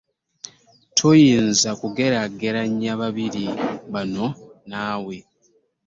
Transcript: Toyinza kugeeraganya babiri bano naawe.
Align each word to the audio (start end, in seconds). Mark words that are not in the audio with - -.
Toyinza 0.97 1.69
kugeeraganya 1.81 2.91
babiri 3.01 3.45
bano 3.93 4.25
naawe. 4.69 5.17